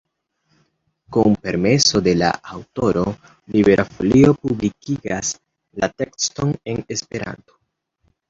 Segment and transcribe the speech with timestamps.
[1.15, 3.03] Kun permeso de la aŭtoro
[3.55, 5.31] Libera Folio publikigas
[5.83, 7.59] la tekston en Esperanto.